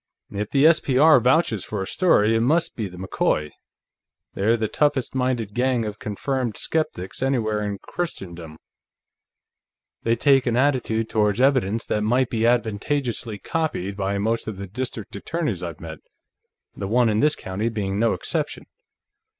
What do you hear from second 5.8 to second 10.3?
of confirmed skeptics anywhere in Christendom. They